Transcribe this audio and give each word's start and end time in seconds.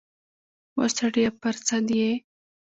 وا 0.77 0.85
سړیه 0.97 1.29
پر 1.41 1.55
سد 1.67 1.87
یې؟ 1.99 2.11